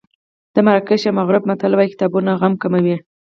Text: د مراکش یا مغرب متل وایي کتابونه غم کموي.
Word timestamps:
د 0.53 0.55
مراکش 0.65 1.01
یا 1.07 1.11
مغرب 1.19 1.43
متل 1.49 1.71
وایي 1.75 1.91
کتابونه 1.93 2.31
غم 2.41 2.53
کموي. 2.61 2.97